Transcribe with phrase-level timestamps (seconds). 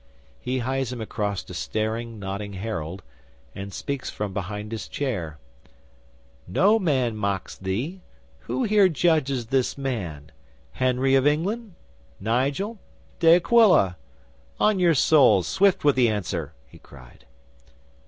[0.39, 3.03] 'He hies him across to staring, nodding Harold,
[3.53, 5.37] and speaks from behind his chair.
[6.47, 8.01] '"No man mocks thee,
[8.39, 10.31] Who here judges this man?
[10.71, 11.75] Henry of England
[12.19, 12.79] Nigel
[13.19, 13.95] De Aquila!
[14.59, 17.27] On your souls, swift with the answer!" he cried.